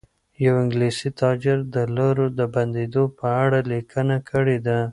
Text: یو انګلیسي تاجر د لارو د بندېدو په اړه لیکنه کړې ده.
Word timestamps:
یو 0.45 0.53
انګلیسي 0.63 1.09
تاجر 1.21 1.57
د 1.75 1.77
لارو 1.95 2.25
د 2.39 2.41
بندېدو 2.55 3.03
په 3.19 3.27
اړه 3.43 3.59
لیکنه 3.71 4.15
کړې 4.29 4.57
ده. 4.67 4.79